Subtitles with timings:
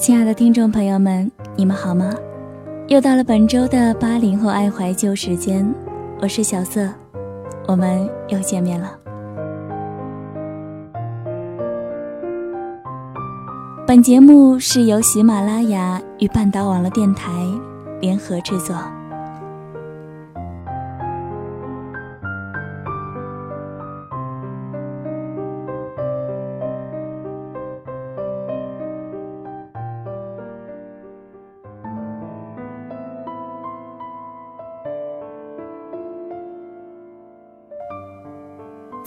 [0.00, 2.10] 亲爱的听众朋友们，你们好吗？
[2.88, 5.74] 又到了本周的八零后爱怀旧时间，
[6.22, 6.88] 我是小色，
[7.68, 8.98] 我们又见面了。
[13.86, 17.30] 本节目是由喜马拉雅与半岛网络电台
[18.00, 18.74] 联合制作。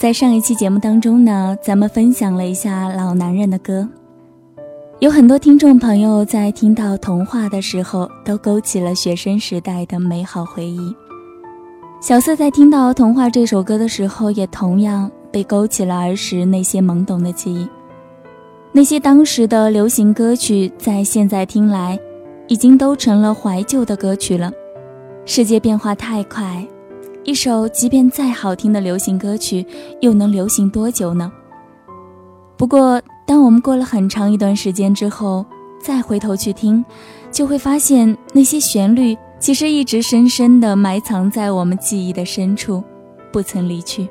[0.03, 3.87] 在上一期节目当中呢，咱们分享了一下老男人的歌，
[4.99, 10.93] 有很多听众朋友在听到童话的时候，都勾起了学生时代的美好回忆。
[12.01, 17.65] 小四在听到童话这首歌的时候，也同样被勾起了儿时那些懵懂的记忆。
[18.73, 21.97] 那些当时的流行歌曲，在现在听来，
[22.49, 24.51] 已经都成了怀旧的歌曲了。
[25.23, 26.67] 世界变化太快。
[27.23, 29.65] 一首即便再好听的流行歌曲，
[30.01, 31.31] 又能流行多久呢？
[32.57, 35.45] 不过，当我们过了很长一段时间之后，
[35.81, 36.83] 再回头去听，
[37.31, 42.83] 就会发现那些旋律其实一直深深地埋藏在我们记忆的深处，
[43.31, 44.09] 不曾离去。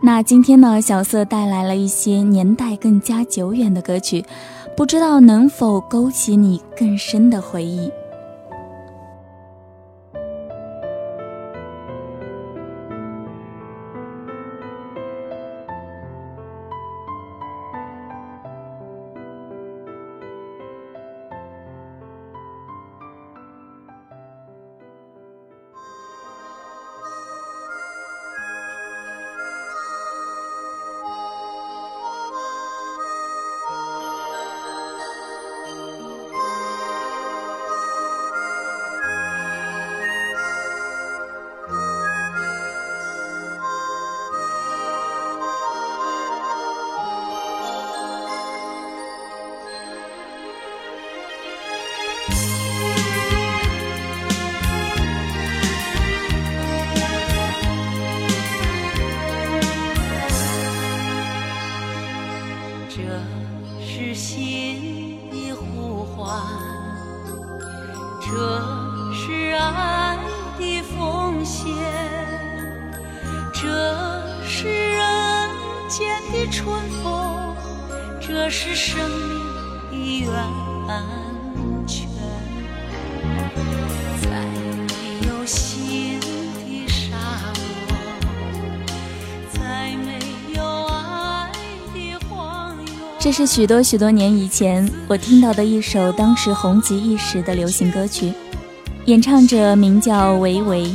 [0.00, 4.24] 那今天呢，小色带来了一些年代更加久远的歌曲，
[4.76, 7.90] 不知道能否勾起你更深的回忆。
[62.96, 63.02] 这
[63.78, 66.42] 是心的呼唤
[68.22, 68.32] 这
[69.12, 70.16] 是爱
[70.58, 71.74] 的奉献
[73.52, 73.68] 这
[74.46, 75.50] 是人
[75.90, 77.54] 间的春风
[78.18, 81.15] 这是生命的源
[93.26, 98.32] 这是许多许多年以前我听到的一首当时红极一时的流行歌曲，
[99.06, 100.94] 演唱者名叫维维。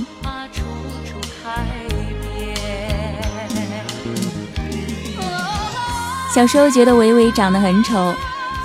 [6.34, 8.14] 小时候觉得维维长得很丑，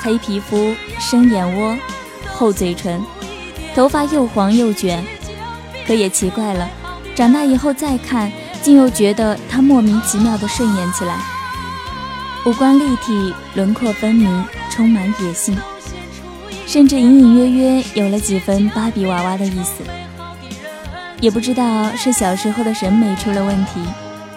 [0.00, 1.76] 黑皮肤、深眼窝、
[2.32, 3.02] 厚嘴唇，
[3.74, 5.04] 头发又黄又卷。
[5.84, 6.70] 可也奇怪了，
[7.16, 8.30] 长大以后再看，
[8.62, 11.18] 竟又觉得她莫名其妙的顺眼起来。
[12.46, 15.58] 五官立体，轮廓分明，充满野性，
[16.64, 19.82] 甚至隐隐约约有了几分芭比娃娃的意思。
[21.20, 23.80] 也不知道是小时候的审美出了问题，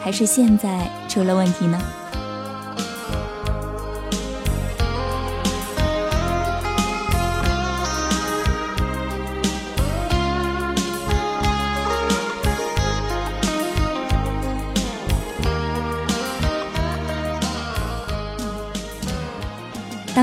[0.01, 1.79] 还是现在出了问题呢？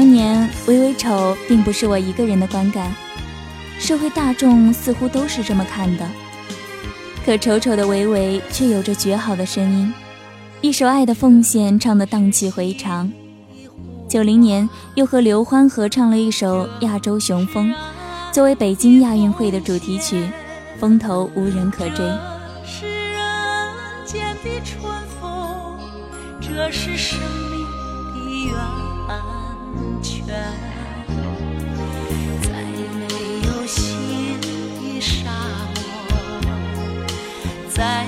[0.06, 2.94] 当年微微丑并不是我一个人的观感，
[3.76, 6.08] 社会大众似乎都是这么看的。
[7.24, 9.92] 可丑丑的维维却有着绝好的声音，
[10.60, 13.12] 一首《爱的奉献》唱得荡气回肠。
[14.08, 17.72] 九零年又和刘欢合唱了一首《亚洲雄风》，
[18.32, 20.24] 作为北京亚运会的主题曲，
[20.78, 22.06] 风头无人可追。
[22.64, 23.20] 是人
[24.04, 24.88] 间的春
[25.20, 25.80] 风，
[26.40, 27.18] 这是生
[27.50, 27.55] 命。
[30.26, 30.34] 在
[32.98, 33.06] 没
[33.46, 35.30] 有新的沙
[35.74, 36.48] 漠，
[37.70, 38.04] 在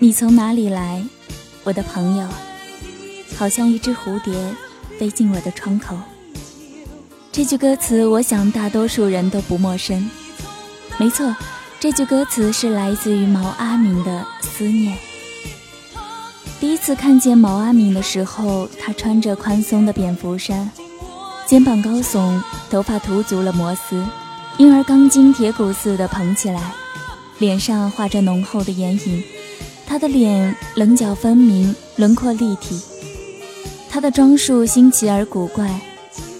[0.00, 1.02] 你从哪里来，
[1.64, 2.28] 我的朋友？
[3.36, 4.32] 好像一只蝴蝶
[4.96, 5.96] 飞进我的窗口。
[7.32, 10.08] 这句歌词，我想大多数人都不陌生。
[10.98, 11.34] 没错，
[11.80, 14.96] 这句歌词是来自于毛阿敏的《思念》。
[16.60, 20.70] 第一次看见毛阿敏的时候，她穿着宽松的蝙蝠衫，
[21.44, 22.40] 肩膀高耸，
[22.70, 24.06] 头发涂足了摩丝，
[24.58, 26.72] 婴儿钢筋铁骨似的蓬起来，
[27.40, 29.24] 脸上画着浓厚的眼影。
[29.88, 32.78] 她的脸棱角分明，轮廓立体。
[33.88, 35.80] 她的装束新奇而古怪，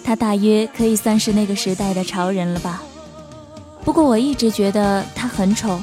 [0.04, 2.82] 她大约可以算是那个时代的潮人了吧。
[3.86, 5.80] 不过我一直觉得她很丑，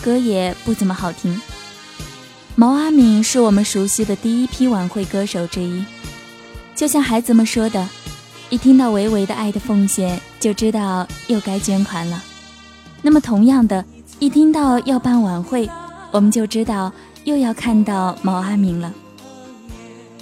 [0.00, 1.38] 歌也不怎么好听。
[2.54, 5.84] 毛阿敏是我们熟悉的第一批晚会歌手之一，
[6.76, 7.88] 就像孩子们说的，
[8.50, 12.22] 一听到维维的《爱的奉献》，就知道又该捐款了。
[13.02, 13.84] 那么同样的，
[14.20, 15.68] 一听到要办晚会，
[16.10, 16.92] 我们就知道
[17.24, 18.92] 又要看到毛阿敏了。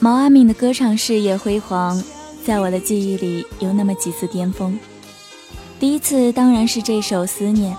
[0.01, 2.03] 毛阿敏的歌唱事业辉煌，
[2.45, 4.79] 在我的记忆里有那么几次巅峰。
[5.81, 7.75] 第一次当然是这首《思念》，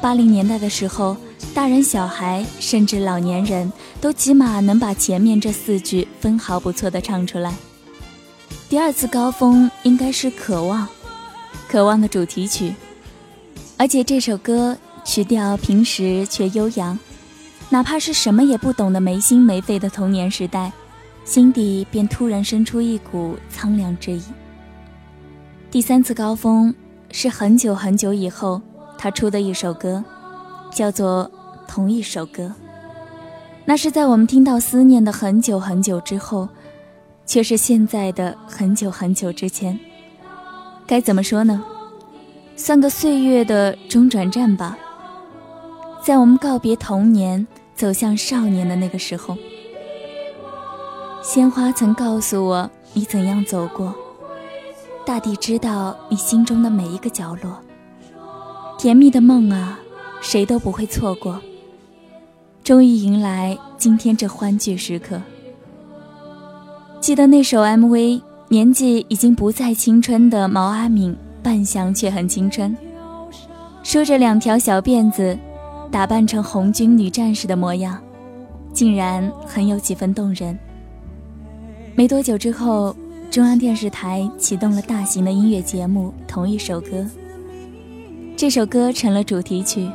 [0.00, 1.16] 八零年代的时候。
[1.54, 3.70] 大人、小孩，甚至老年人
[4.00, 7.52] 都起码能把前面这四句分毫不错的唱出来。
[8.70, 10.82] 第二次高峰应该是《渴望》，
[11.68, 12.74] 《渴望》的主题曲，
[13.76, 16.98] 而且这首歌曲调平实却悠扬，
[17.72, 20.70] 哪怕是什么也不懂的没心没肺的童年时代，
[21.24, 24.22] 心底便突然生出一股苍凉之意。
[25.70, 26.74] 第三次高峰
[27.10, 28.60] 是很久很久以后
[28.98, 30.04] 他出的一首歌，
[30.70, 31.30] 叫做。
[31.64, 32.52] 同一首歌，
[33.64, 36.46] 那是在我们听到思念的很久很久之后，
[37.24, 39.78] 却是现在的很久很久之前。
[40.86, 41.64] 该怎么说呢？
[42.56, 44.76] 算个岁月的中转站吧。
[46.04, 49.36] 在我们告别童年，走向少年的那个时候，
[51.22, 53.94] 鲜花曾告诉我你怎样走过，
[55.04, 57.58] 大地知道你心中的每一个角落。
[58.78, 59.78] 甜蜜的梦啊，
[60.20, 61.40] 谁都不会错过。
[62.64, 65.20] 终于迎来今天这欢聚时刻。
[67.00, 72.76] 记得那首 MV，年纪已经不再青春的毛阿敏，扮相却很青春，
[73.82, 75.36] 梳着两条小辫子，
[75.92, 77.98] 打扮成红军女战士的模样，
[78.72, 80.58] 竟然很有几分动人。
[81.94, 82.96] 没多久之后，
[83.30, 86.88] 中央电视台启动了大型的音乐节目《同一首歌》，
[88.38, 89.86] 这首歌成了主题曲。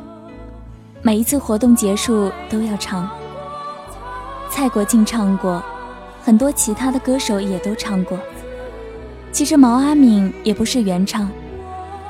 [1.02, 3.10] 每一次活动结束都要唱。
[4.48, 5.60] 蔡国庆唱过，
[6.22, 8.16] 很多其他的歌手也都唱过。
[9.32, 11.28] 其实毛阿敏也不是原唱，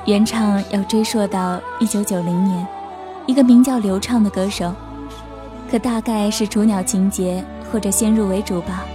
[0.05, 2.67] 原唱要追溯到一九九零年，
[3.29, 4.75] 一个名叫刘畅的歌手。
[5.71, 8.87] 可大概是雏鸟情节或者先入为主吧。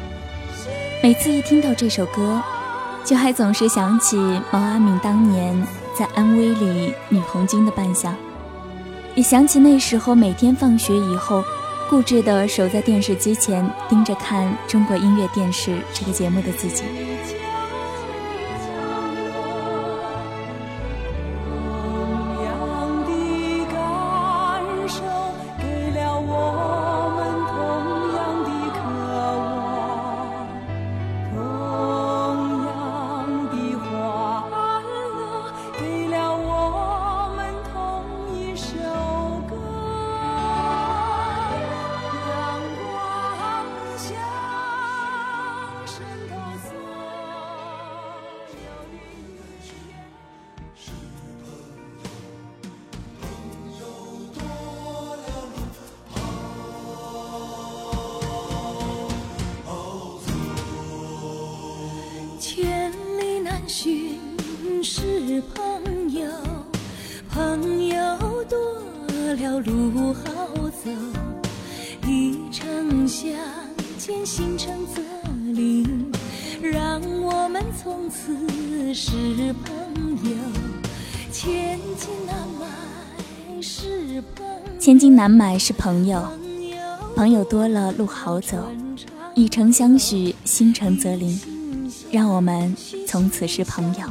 [1.04, 2.42] 每次一听到这首歌，
[3.06, 4.18] 就还总是想起
[4.52, 5.56] 毛阿敏当年
[5.96, 8.16] 在安徽里女红军的扮相。
[9.14, 11.44] 也想起那时候每天放学以后，
[11.88, 16.84] 固执地守在电视机前盯着看中国音乐电视这个节目的自己。
[74.26, 75.02] 心诚则
[75.52, 76.10] 灵，
[76.62, 78.34] 让我们从此
[78.94, 79.12] 是
[79.66, 79.76] 朋
[80.24, 80.38] 友。
[81.30, 86.26] 千金难买是朋友，千金难买是朋友，
[87.18, 88.58] 朋友多了路好走，
[89.36, 91.38] 以诚相许心诚则灵，
[92.10, 92.74] 让我们
[93.06, 94.08] 从此是朋友。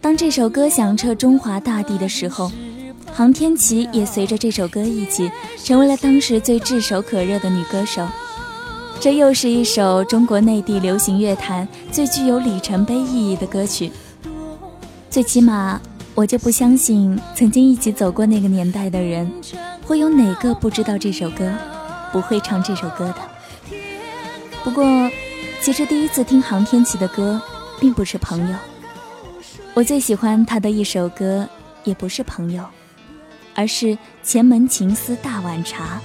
[0.00, 2.50] 当这首歌响彻中华大地的时候。
[3.14, 5.30] 杭天琪也随着这首歌一起，
[5.62, 8.08] 成为了当时最炙手可热的女歌手。
[9.02, 13.90] 这又是一首中国内地流行乐坛最具有里程碑意义的歌曲。
[15.10, 15.80] 最起码，
[16.14, 19.28] 我就不相信曾经一起走过那个年代的人，
[19.84, 21.52] 会有哪个不知道这首歌，
[22.12, 23.16] 不会唱这首歌的。
[24.62, 24.84] 不过，
[25.60, 27.42] 其实第一次听航天琪的歌，
[27.80, 28.56] 并不是朋友。
[29.74, 31.48] 我最喜欢他的一首歌，
[31.82, 32.64] 也不是朋友，
[33.56, 33.86] 而是
[34.22, 36.00] 《前门情思大碗茶》。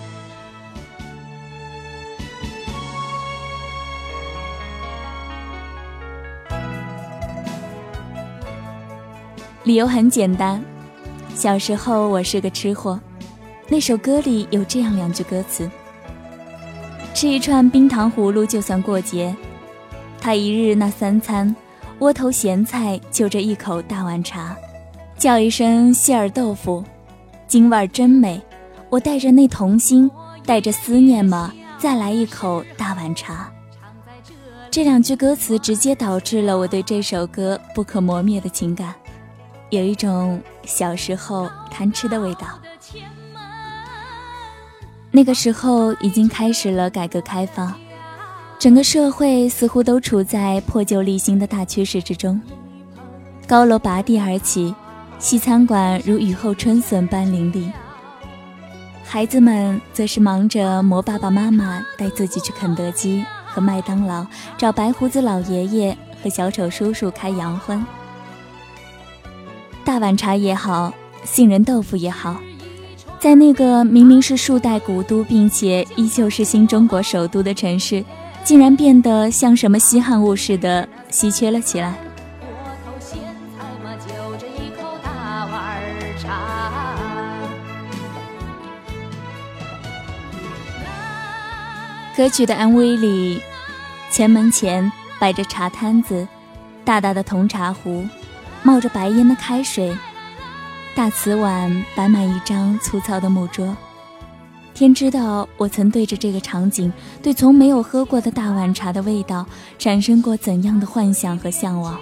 [9.67, 10.63] 理由很简单，
[11.35, 12.97] 小时候我是个吃货，
[13.67, 15.69] 那首歌里有这样两句歌词：
[17.13, 19.35] 吃一串冰糖葫芦就算过节，
[20.21, 21.53] 他一日那三餐，
[21.99, 24.55] 窝头咸菜就这一口大碗茶，
[25.17, 26.81] 叫一声馅儿豆腐，
[27.45, 28.41] 京味儿真美。
[28.89, 30.09] 我带着那童心，
[30.45, 33.51] 带着思念嘛，再来一口大碗茶。
[34.71, 38.95] 这两句歌词直接导致了我对这首歌不可磨灭的情感。
[39.69, 42.47] 有一种小时候贪吃的味道。
[45.11, 47.73] 那个时候已经开始了改革开放，
[48.59, 52.39] 整个社会似乎都处在破旧立新的大趋势之中，
[53.47, 54.75] 高楼拔地而起，
[55.17, 57.71] 西餐馆如雨后春笋般林立。
[59.03, 64.25] 孩子们则是忙着磨爸爸妈妈带自己去肯德基和麦当劳，
[64.57, 67.83] 找白胡子老爷爷和小丑叔叔开洋荤。
[69.87, 72.35] 大碗茶也好，杏仁豆腐也好，
[73.21, 78.03] 在那个明明是数代古都，并且依旧是新中国首都的城市，
[78.43, 81.95] 竟然变得像什么稀罕物似的稀缺了起来。
[92.13, 93.41] 歌曲的 MV 里，
[94.11, 96.27] 前门前摆着茶摊子，
[96.83, 98.05] 大大的铜茶壶。
[98.67, 99.97] 冒着白烟的开水，
[100.93, 103.73] 大瓷碗摆满一张粗糙的木桌。
[104.73, 106.91] 天知道我曾对着这个场景，
[107.23, 109.45] 对从没有喝过的大碗茶的味道，
[109.79, 111.97] 产生过怎样的幻想和向往。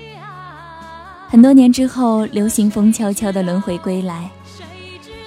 [1.28, 4.32] 很多年之后，流行风悄悄地轮回归来。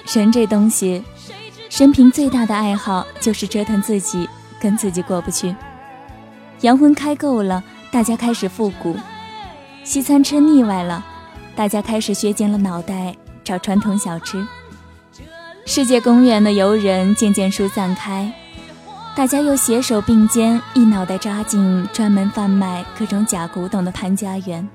[0.05, 1.01] 神这东西，
[1.69, 4.27] 生平最大的爱好就是折腾自己，
[4.59, 5.55] 跟自己过不去。
[6.59, 8.93] 洋荤开够了，大家开始复古；
[9.85, 11.05] 西餐吃腻歪了。
[11.59, 13.13] 大家开始削尖了脑袋
[13.43, 14.47] 找传统小吃，
[15.65, 18.31] 世界公园的游人渐渐疏散开，
[19.13, 24.65] 大家又携手并肩，一脑袋扎进专门贩卖各种假古董的潘家园。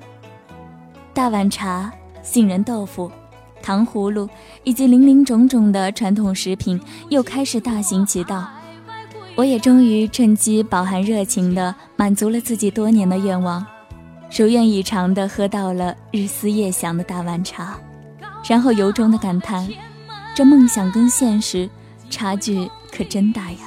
[1.14, 1.90] 大碗茶、
[2.22, 3.10] 杏仁豆腐、
[3.62, 4.28] 糖葫芦
[4.62, 8.46] 以及林林种种的传统食品又开始大行其道，
[9.36, 13.64] 我也终于趁机饱含热情地满足了自己多年的愿望。
[14.36, 17.78] 如愿以偿地喝到了日思夜想的大碗茶，
[18.48, 19.68] 然后由衷地感叹：
[20.34, 21.70] 这梦想跟现实
[22.10, 23.58] 差距可真大呀！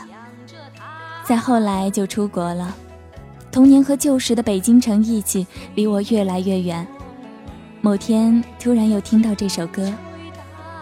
[1.24, 2.76] 再后来就出国了，
[3.50, 6.86] 童年和旧时的北京城一起离我越来越远。
[7.80, 9.94] 某天突然又听到这首歌，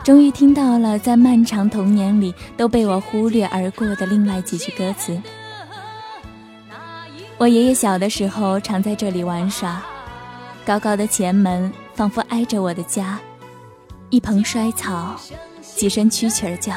[0.03, 5.15] 终于听到了在漫长童年里都被我忽略而过的另外几句歌词。
[7.37, 9.83] 我爷爷小的时候常在这里玩耍，
[10.65, 13.19] 高高的前门仿佛挨着我的家，
[14.09, 15.13] 一蓬衰草，
[15.61, 16.73] 几声蛐蛐儿叫，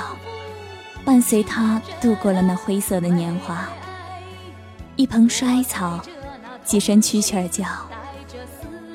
[1.05, 3.69] 伴随他度过了那灰色的年华。
[4.97, 6.00] 一蓬衰草，
[6.65, 7.65] 几声蛐蛐儿叫，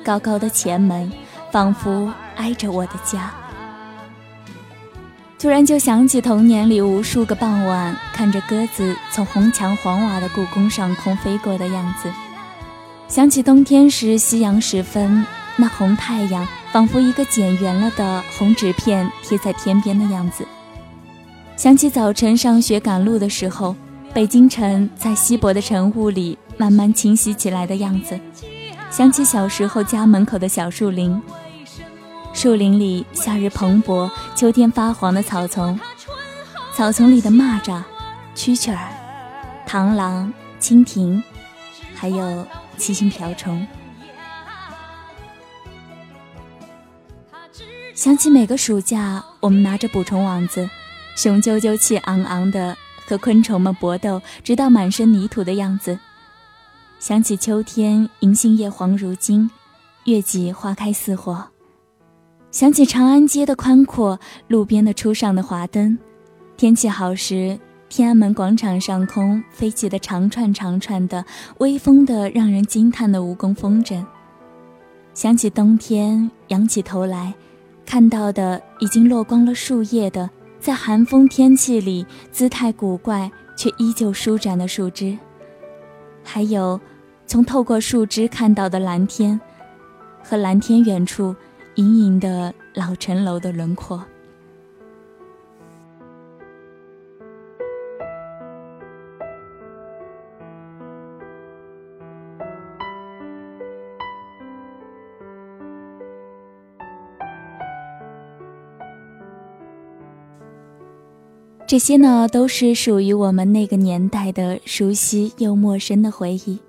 [0.04, 1.10] 高高的前门
[1.50, 3.32] 仿佛挨着我的家。
[5.44, 12.08] 突然就想起童年里无数个傍晚，看着鸽子从红墙黄瓦的故宫上空飞过的样子；
[13.08, 20.44] 想起冬天时夕阳时分，那红太阳仿佛一个剪圆了的红纸片贴在天边的样子；
[21.58, 23.76] 想起早晨上学赶路的时候，
[24.14, 28.16] 北京城在稀薄的晨雾里慢慢清晰起来的样子；
[28.90, 31.20] 想起小时候家门口的小树林。
[32.34, 35.78] 树林里，夏日蓬勃，秋天发黄的草丛，
[36.74, 37.80] 草丛里的蚂蚱、
[38.34, 38.92] 蛐蛐儿、
[39.66, 41.22] 螳螂、蜻蜓，
[41.94, 42.44] 还有
[42.76, 43.64] 七星瓢虫。
[47.94, 50.68] 想起每个暑假，我们拿着捕虫网子，
[51.16, 52.76] 雄赳赳、气昂昂的
[53.06, 55.98] 和昆虫们搏斗，直到满身泥土的样子。
[56.98, 59.48] 想起秋天，银杏叶黄如金，
[60.04, 61.53] 月季花开似火。
[62.54, 65.98] 想起长安街的宽阔，路边的初上的华灯，
[66.56, 67.58] 天气好时，
[67.88, 71.24] 天安门广场上空飞起的长串长串的、
[71.58, 74.06] 微风的、让人惊叹的蜈蚣风筝。
[75.14, 77.34] 想起冬天，仰起头来，
[77.84, 80.30] 看到的已经落光了树叶的，
[80.60, 85.18] 在寒风天气里姿态古怪、却依旧舒展的树枝，
[86.22, 86.80] 还有
[87.26, 89.40] 从透过树枝看到的蓝天，
[90.22, 91.34] 和蓝天远处
[91.76, 94.04] 隐隐的老城楼的轮廓。
[111.66, 116.60] 这些呢，都是属于我们那个年代的熟悉又陌生的回忆。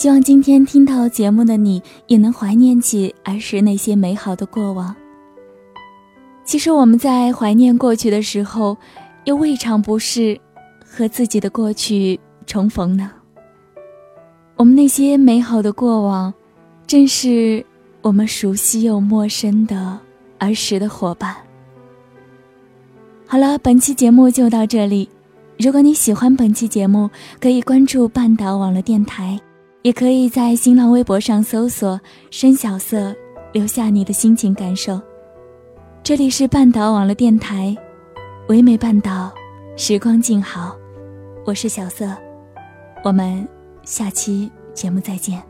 [0.00, 4.96] 希望今天听到节目的你，也能怀念起儿时那些美好的过往。
[6.42, 8.74] 其实我们在怀念过去的时候，
[9.24, 10.40] 又未尝不是
[10.82, 13.12] 和自己的过去重逢呢。
[14.56, 16.32] 我们那些美好的过往，
[16.86, 17.62] 正是
[18.00, 20.00] 我们熟悉又陌生的
[20.38, 21.36] 儿时的伙伴。
[23.26, 25.06] 好了，本期节目就到这里。
[25.58, 29.38] 如果你喜欢本期节目，可以关注半岛网络电台，
[29.82, 31.98] 也可以在新浪微博上搜索
[32.30, 33.14] “深小色”，
[33.52, 35.00] 留下你的心情感受。
[36.02, 37.74] 这里是半岛网络电台，
[38.48, 39.32] 唯美半岛，
[39.76, 40.76] 时光静好，
[41.46, 42.14] 我是小色，
[43.02, 43.46] 我们
[43.82, 45.49] 下期节目再见。